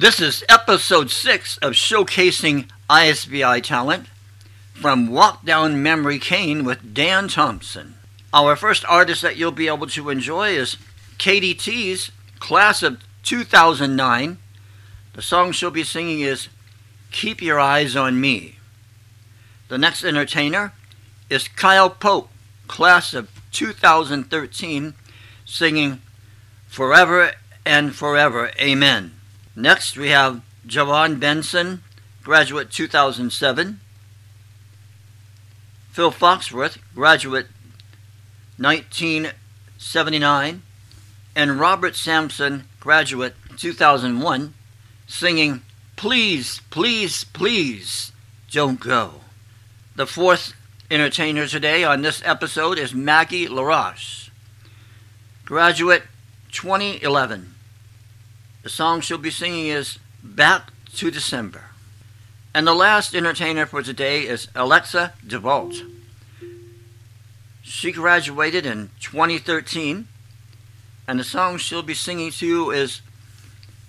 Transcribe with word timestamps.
This 0.00 0.18
is 0.18 0.44
episode 0.48 1.10
6 1.10 1.58
of 1.58 1.72
Showcasing 1.74 2.70
ISVI 2.88 3.62
Talent 3.62 4.06
from 4.72 5.10
Walk 5.10 5.44
Down 5.44 5.82
Memory 5.82 6.18
Lane 6.30 6.64
with 6.64 6.94
Dan 6.94 7.28
Thompson. 7.28 7.96
Our 8.32 8.56
first 8.56 8.84
artist 8.86 9.20
that 9.20 9.36
you'll 9.36 9.52
be 9.52 9.68
able 9.68 9.88
to 9.88 10.08
enjoy 10.08 10.52
is 10.52 10.78
Katie 11.18 11.52
T's 11.52 12.10
class 12.38 12.82
of 12.82 13.02
2009. 13.24 14.38
The 15.12 15.20
song 15.22 15.52
she'll 15.52 15.70
be 15.70 15.84
singing 15.84 16.20
is 16.20 16.48
Keep 17.12 17.42
Your 17.42 17.60
Eyes 17.60 17.94
on 17.94 18.20
Me. 18.20 18.56
The 19.70 19.78
next 19.78 20.04
entertainer 20.04 20.74
is 21.30 21.46
Kyle 21.46 21.88
Pope, 21.88 22.28
class 22.66 23.14
of 23.14 23.30
2013, 23.52 24.94
singing 25.44 26.02
Forever 26.66 27.34
and 27.64 27.94
Forever, 27.94 28.50
Amen. 28.60 29.12
Next, 29.54 29.96
we 29.96 30.08
have 30.08 30.42
Javon 30.66 31.20
Benson, 31.20 31.84
graduate 32.24 32.72
2007. 32.72 33.78
Phil 35.92 36.10
Foxworth, 36.10 36.78
graduate 36.92 37.46
1979. 38.56 40.62
And 41.36 41.60
Robert 41.60 41.94
Sampson, 41.94 42.64
graduate 42.80 43.36
2001, 43.56 44.52
singing 45.06 45.62
Please, 45.94 46.60
Please, 46.70 47.22
Please 47.22 48.10
Don't 48.50 48.80
Go. 48.80 49.20
The 50.00 50.06
fourth 50.06 50.54
entertainer 50.90 51.46
today 51.46 51.84
on 51.84 52.00
this 52.00 52.22
episode 52.24 52.78
is 52.78 52.94
Maggie 52.94 53.46
LaRoche, 53.46 54.30
graduate 55.44 56.04
2011. 56.52 57.54
The 58.62 58.70
song 58.70 59.02
she'll 59.02 59.18
be 59.18 59.30
singing 59.30 59.66
is 59.66 59.98
Back 60.22 60.72
to 60.94 61.10
December. 61.10 61.64
And 62.54 62.66
the 62.66 62.72
last 62.72 63.14
entertainer 63.14 63.66
for 63.66 63.82
today 63.82 64.22
is 64.22 64.48
Alexa 64.54 65.12
DeVault. 65.26 65.86
She 67.60 67.92
graduated 67.92 68.64
in 68.64 68.88
2013, 69.00 70.08
and 71.06 71.20
the 71.20 71.24
song 71.24 71.58
she'll 71.58 71.82
be 71.82 71.92
singing 71.92 72.30
to 72.30 72.46
you 72.46 72.70
is 72.70 73.02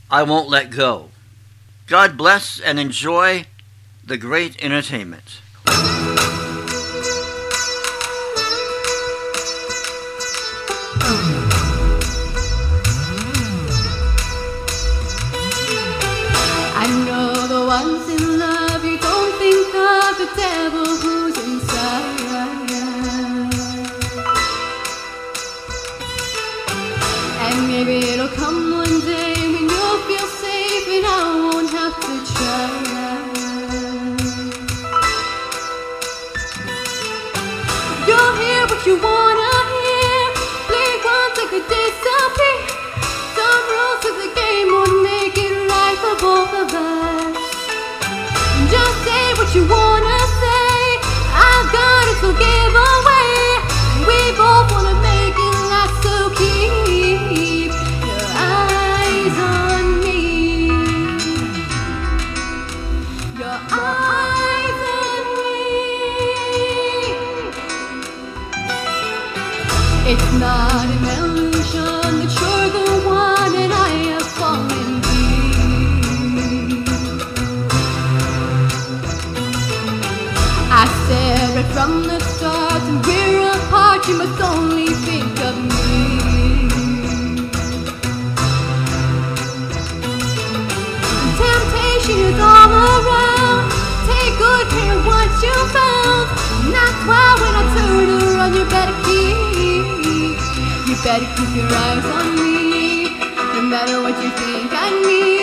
I 0.09 0.23
Won't 0.23 0.49
Let 0.49 0.71
Go. 0.71 1.11
God 1.87 2.17
bless 2.17 2.59
and 2.59 2.81
enjoy 2.81 3.45
the 4.03 4.17
great 4.17 4.61
entertainment. 4.61 5.39
From 81.81 82.03
the 82.03 82.19
start 82.19 82.81
that 82.87 82.99
we're 83.07 83.49
apart, 83.57 84.07
you 84.07 84.15
must 84.21 84.39
only 84.39 84.89
think 85.07 85.33
of 85.49 85.55
me. 85.73 86.69
Temptation 91.41 92.19
is 92.29 92.37
all 92.37 92.71
around. 92.85 93.65
Take 94.05 94.33
good 94.45 94.65
care 94.75 94.93
of 94.93 95.03
what 95.09 95.29
you 95.41 95.55
found. 95.73 96.25
And 96.61 96.69
that's 96.77 97.01
why 97.09 97.27
when 97.41 97.53
I 97.61 97.63
turn 97.73 98.09
around, 98.29 98.53
you 98.53 98.65
better 98.77 98.97
keep, 99.07 100.37
you 100.85 100.95
better 101.01 101.29
keep 101.33 101.51
your 101.57 101.69
eyes 101.85 102.05
on 102.17 102.27
me. 102.45 103.09
No 103.55 103.61
matter 103.73 103.97
what 104.05 104.15
you 104.21 104.29
think 104.41 104.69
I 104.69 104.87
need, 105.01 105.40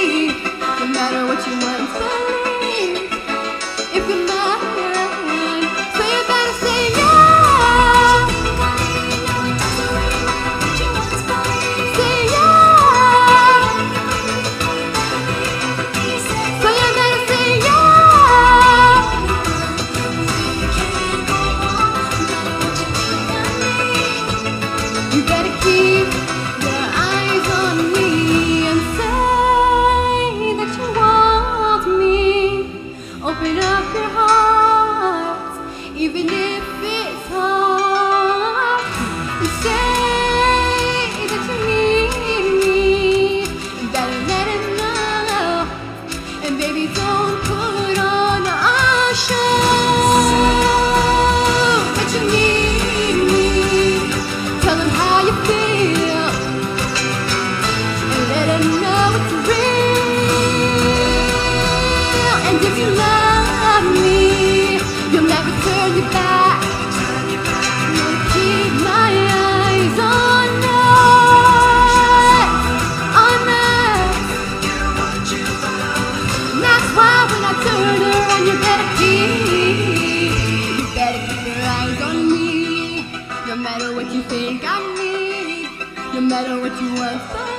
think 84.38 84.62
I 84.64 84.78
need, 84.94 86.14
no 86.14 86.20
matter 86.20 86.60
what 86.60 86.80
you 86.80 86.94
want 86.94 87.57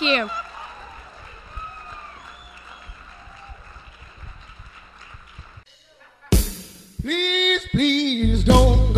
You. 0.00 0.30
Please, 7.02 7.66
please 7.70 8.44
don't. 8.44 8.89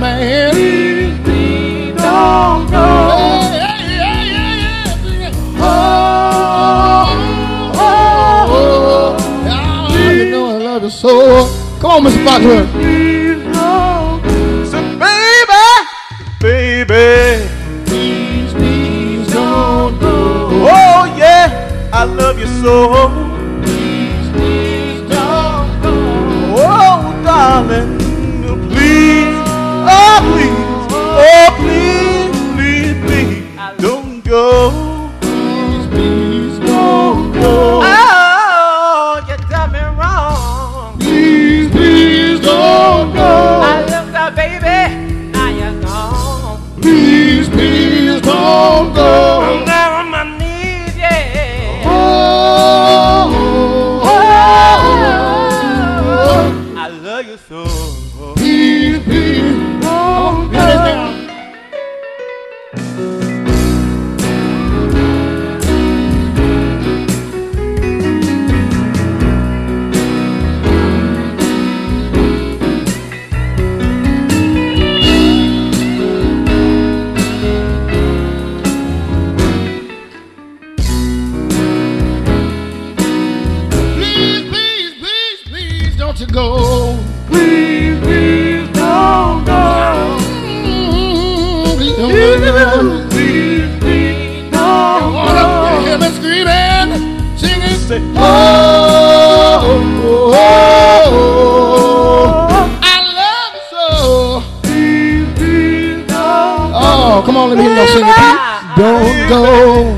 man. 0.00 0.54
Ding, 0.54 1.22
ding, 1.24 1.96
dong, 1.96 2.70
dong. 2.70 3.54
Yeah, 9.94 10.12
you, 10.12 10.30
know 10.30 10.46
I 10.50 10.58
love 10.58 10.82
you 10.82 10.90
so. 10.90 11.46
Come 11.80 11.90
on, 11.90 12.02
Mr. 12.04 12.24
Foxworth. 12.24 12.70
So, 14.70 14.78
baby, 14.98 15.64
baby. 16.40 17.48
Please, 17.86 18.52
please 18.52 19.26
don't 19.32 19.98
go. 20.00 20.48
Oh, 20.68 21.14
yeah, 21.16 21.90
I 21.92 22.04
love 22.04 22.38
you 22.38 22.46
so. 22.46 23.15
eu 57.24 57.38
sou. 57.48 58.36
singing, 92.26 92.56
oh, 106.78 107.22
come 107.24 107.36
on, 107.36 107.48
let 107.50 107.58
me 107.58 107.64
hear 107.64 107.74
you 107.74 107.86
sing 107.88 108.04
it. 108.04 108.16
Don't 108.76 109.28
go. 109.28 109.94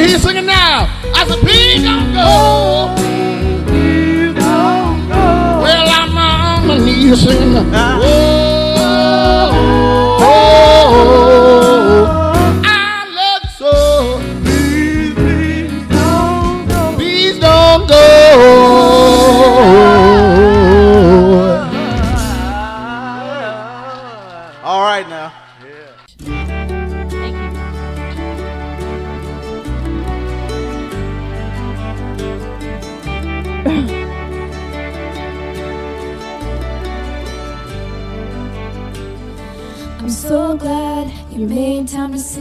He's 0.00 0.22
singing 0.22 0.46
now. 0.46 0.86
I 1.12 1.26
said, 1.26 1.40
please 1.40 1.82
don't 1.82 2.12
go. 2.12 2.94
Well, 5.60 5.88
I'm 5.88 6.16
on 6.16 6.66
my 6.68 6.78
knees 6.78 7.20
singing. 7.20 7.74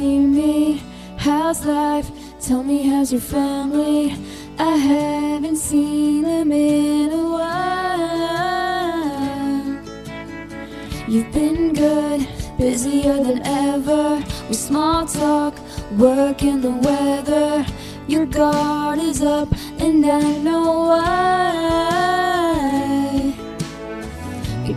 See 0.08 0.20
me. 0.20 0.82
How's 1.18 1.66
life? 1.66 2.10
Tell 2.40 2.64
me, 2.64 2.78
how's 2.90 3.12
your 3.12 3.26
family? 3.38 4.16
I 4.58 4.76
haven't 4.92 5.58
seen 5.58 6.22
them 6.22 6.52
in 6.52 7.12
a 7.12 7.26
while. 7.36 7.58
You've 11.12 11.32
been 11.34 11.74
good, 11.74 12.20
busier 12.58 13.18
than 13.28 13.40
ever. 13.44 14.06
With 14.48 14.62
small 14.70 15.06
talk, 15.06 15.54
work, 15.98 16.42
and 16.44 16.62
the 16.68 16.76
weather. 16.88 17.66
Your 18.08 18.26
guard 18.26 19.00
is 19.00 19.22
up, 19.22 19.50
and 19.86 20.06
I 20.06 20.38
know 20.48 20.64
why. 20.90 21.97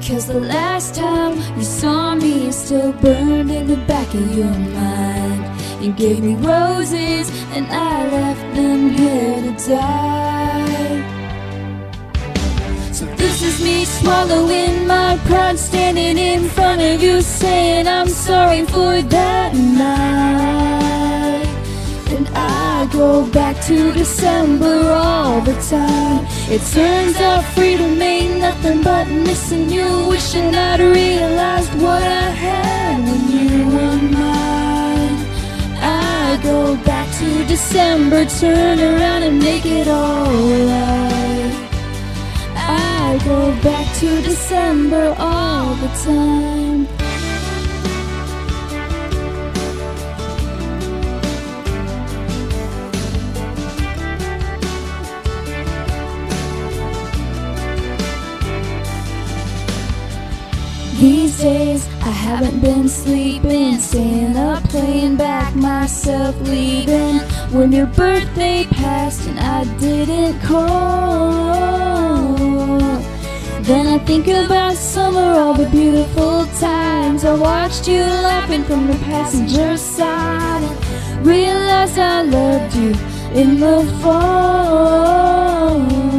Because 0.00 0.26
the 0.26 0.40
last 0.40 0.94
time 0.94 1.36
you 1.58 1.62
saw 1.62 2.14
me 2.14 2.46
is 2.48 2.56
still 2.56 2.92
burned 2.94 3.50
in 3.50 3.66
the 3.66 3.76
back 3.86 4.08
of 4.14 4.34
your 4.34 4.46
mind. 4.46 5.60
You 5.84 5.92
gave 5.92 6.22
me 6.24 6.36
roses 6.36 7.30
and 7.52 7.66
I 7.66 8.08
left 8.08 8.54
them 8.56 8.88
here 8.88 9.42
to 9.42 9.52
die. 9.68 11.00
So 12.92 13.04
this 13.16 13.42
is 13.42 13.62
me 13.62 13.84
swallowing 13.84 14.86
my 14.86 15.18
pride, 15.26 15.58
standing 15.58 16.16
in 16.16 16.48
front 16.48 16.80
of 16.80 17.02
you, 17.02 17.20
saying 17.20 17.86
I'm 17.86 18.08
sorry 18.08 18.64
for 18.64 19.02
that 19.02 19.54
night. 19.54 21.46
And 22.08 22.26
I 22.34 22.88
go 22.90 23.26
back 23.26 23.62
to 23.66 23.92
December 23.92 24.92
all 24.92 25.42
the 25.42 25.54
time. 25.68 26.24
It 26.48 26.62
turns 26.72 27.16
out 27.16 27.39
freedom 27.60 28.00
ain't 28.00 28.38
nothing 28.38 28.82
but 28.82 29.06
missing 29.06 29.68
you, 29.68 29.86
wishing 30.08 30.54
I'd 30.54 30.80
realized 30.80 31.72
what 31.74 32.02
I 32.02 32.30
had 32.44 32.96
when 33.08 33.22
you 33.34 33.50
were 33.74 34.00
mine. 34.18 35.16
I 35.78 36.40
go 36.42 36.74
back 36.90 37.06
to 37.18 37.28
December, 37.44 38.24
turn 38.24 38.78
around 38.78 39.24
and 39.24 39.38
make 39.38 39.66
it 39.66 39.88
alright. 39.88 41.54
I 42.56 43.20
go 43.26 43.38
back 43.68 43.86
to 44.00 44.08
December 44.22 45.14
all 45.18 45.74
the 45.74 45.90
time. 46.08 46.99
Haven't 62.30 62.60
been 62.60 62.88
sleeping, 62.88 63.76
staying 63.78 64.36
up, 64.36 64.62
playing 64.68 65.16
back 65.16 65.52
myself, 65.56 66.40
leaving. 66.42 67.18
When 67.50 67.72
your 67.72 67.86
birthday 67.86 68.68
passed 68.70 69.26
and 69.26 69.40
I 69.40 69.64
didn't 69.78 70.38
call. 70.42 72.28
Then 73.62 73.88
I 73.88 73.98
think 74.04 74.28
about 74.28 74.76
summer, 74.76 75.40
all 75.40 75.54
the 75.54 75.68
beautiful 75.70 76.46
times. 76.60 77.24
I 77.24 77.34
watched 77.34 77.88
you 77.88 78.02
laughing 78.02 78.62
from 78.62 78.86
the 78.86 78.98
passenger 79.10 79.76
side 79.76 80.62
and 80.62 81.26
realized 81.26 81.98
I 81.98 82.22
loved 82.22 82.76
you 82.76 82.94
in 83.34 83.58
the 83.58 83.82
fall. 84.00 86.09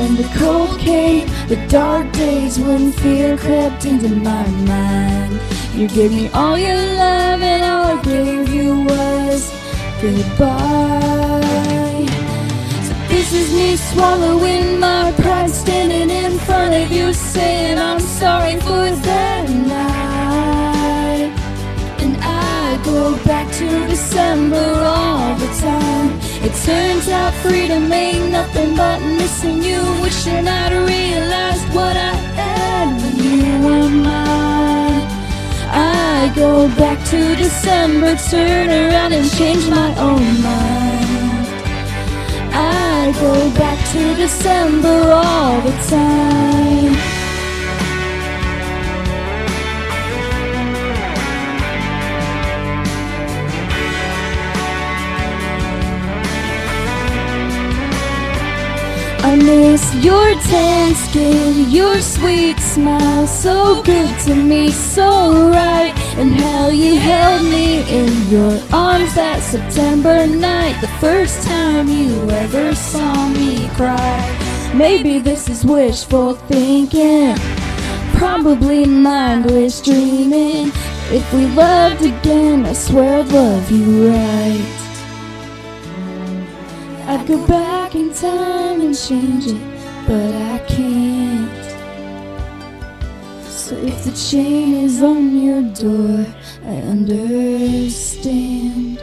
Then 0.00 0.16
the 0.16 0.28
cold 0.38 0.78
came, 0.78 1.28
the 1.46 1.56
dark 1.68 2.10
days 2.12 2.58
when 2.58 2.90
fear 2.90 3.36
crept 3.36 3.84
into 3.84 4.08
my 4.08 4.46
mind. 4.48 5.38
You 5.74 5.88
gave 5.88 6.10
me 6.10 6.30
all 6.30 6.56
your 6.58 6.74
love, 6.74 7.42
and 7.42 7.62
all 7.62 7.98
I 7.98 8.02
gave 8.02 8.48
you 8.48 8.80
was 8.84 9.52
goodbye. 10.00 11.42
So 12.86 12.94
this 13.08 13.34
is 13.34 13.52
me 13.52 13.76
swallowing 13.76 14.80
my 14.80 15.12
pride, 15.18 15.50
standing 15.50 16.08
in 16.08 16.38
front 16.38 16.72
of 16.72 16.90
you, 16.90 17.12
saying 17.12 17.78
I'm 17.78 18.00
sorry 18.00 18.58
for 18.60 18.90
that 19.08 19.50
night. 19.50 21.30
And 22.00 22.16
I 22.22 22.80
go 22.86 23.22
back 23.26 23.52
to 23.52 23.86
December 23.86 24.64
all 24.82 25.36
the 25.36 25.48
time. 25.60 26.29
It 26.42 26.54
turns 26.64 27.06
out 27.08 27.34
freedom 27.34 27.92
ain't 27.92 28.32
nothing 28.32 28.74
but 28.74 28.98
missing 29.00 29.62
you, 29.62 29.82
wishing 30.00 30.48
I'd 30.48 30.72
realized 30.72 31.68
what 31.74 31.94
I 31.94 32.14
had 32.40 32.88
when 33.02 33.16
you 33.22 33.66
were 33.66 33.90
mine. 33.90 35.06
I 35.70 36.32
go 36.34 36.66
back 36.76 36.98
to 37.10 37.36
December, 37.36 38.16
turn 38.30 38.70
around 38.70 39.12
and 39.12 39.30
change 39.32 39.68
my 39.68 39.94
own 39.98 40.42
mind. 40.42 41.46
I 42.54 43.12
go 43.20 43.34
back 43.58 43.78
to 43.92 44.14
December 44.16 45.12
all 45.12 45.60
the 45.60 45.72
time. 45.90 47.09
I 59.30 59.36
miss 59.36 59.94
your 59.94 60.34
tan 60.50 60.92
skin, 60.96 61.70
your 61.70 62.00
sweet 62.00 62.58
smile, 62.58 63.28
so 63.28 63.80
good 63.84 64.18
to 64.26 64.34
me, 64.34 64.72
so 64.72 65.48
right. 65.50 65.94
And 66.16 66.32
how 66.32 66.70
you 66.70 66.96
held 66.98 67.44
me 67.44 67.88
in 67.88 68.10
your 68.28 68.60
arms 68.72 69.14
that 69.14 69.40
September 69.40 70.26
night, 70.26 70.80
the 70.80 70.88
first 70.98 71.46
time 71.46 71.86
you 71.86 72.28
ever 72.28 72.74
saw 72.74 73.28
me 73.28 73.68
cry. 73.76 74.72
Maybe 74.74 75.20
this 75.20 75.48
is 75.48 75.64
wishful 75.64 76.34
thinking, 76.34 77.36
probably 78.14 78.84
mindless 78.84 79.80
dreaming. 79.80 80.72
If 81.12 81.32
we 81.32 81.46
loved 81.46 82.02
again, 82.02 82.66
I 82.66 82.72
swear 82.72 83.20
I'd 83.20 83.28
love 83.28 83.70
you 83.70 84.08
right. 84.10 84.66
I'd 87.06 87.28
go 87.28 87.46
back 87.46 87.79
in 87.94 88.12
time 88.14 88.80
and 88.80 88.96
change 88.96 89.46
it, 89.46 89.60
but 90.06 90.34
I 90.52 90.58
can't. 90.66 91.50
So 93.44 93.76
if 93.76 94.04
the 94.04 94.12
chain 94.12 94.74
is 94.74 95.02
on 95.02 95.36
your 95.38 95.62
door, 95.62 96.26
I 96.64 96.76
understand. 96.94 98.98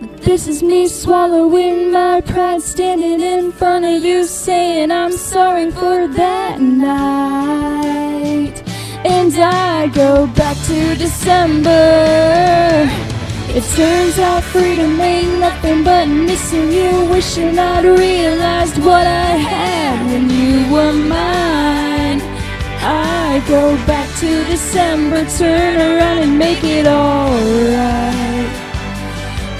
But 0.00 0.16
this 0.22 0.48
is 0.48 0.62
me 0.62 0.88
swallowing 0.88 1.92
my 1.92 2.20
pride, 2.20 2.62
standing 2.62 3.20
in 3.20 3.52
front 3.52 3.84
of 3.84 4.04
you, 4.04 4.24
saying 4.24 4.90
I'm 4.90 5.12
sorry 5.12 5.70
for 5.70 6.08
that 6.08 6.60
night. 6.60 8.62
And 9.04 9.32
I 9.34 9.88
go 9.88 10.26
back 10.28 10.56
to 10.66 10.96
December. 10.96 12.88
It 13.56 13.64
turns 13.74 14.18
out 14.18 14.44
freedom 14.44 15.00
ain't 15.00 15.40
nothing 15.40 15.82
but 15.82 16.04
missing 16.08 16.70
you, 16.70 17.06
wishing 17.08 17.58
I'd 17.58 17.86
realized 17.86 18.76
what 18.76 19.06
I 19.06 19.30
had 19.50 20.06
when 20.08 20.28
you 20.28 20.70
were 20.70 20.92
mine. 20.92 22.20
I 22.82 23.42
go 23.48 23.74
back 23.86 24.14
to 24.20 24.44
December, 24.44 25.24
turn 25.38 25.76
around 25.78 26.18
and 26.18 26.38
make 26.38 26.62
it 26.64 26.86
alright. 26.86 28.50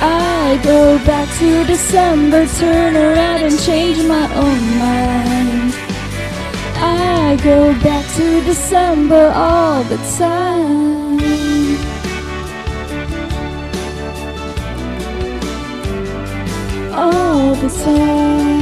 I 0.03 0.61
go 0.63 0.99
back 1.07 1.29
to 1.39 1.65
December, 1.65 2.47
turn 2.59 2.97
around 2.97 3.41
and 3.45 3.59
change 3.61 3.97
my 4.07 4.27
own 4.45 4.61
mind. 4.79 5.73
I 6.77 7.41
go 7.43 7.73
back 7.81 8.05
to 8.17 8.45
December 8.45 9.33
all 9.35 9.83
the 9.85 9.97
time. 10.19 10.96
All 17.07 17.55
the 17.55 17.69
time. 17.69 18.56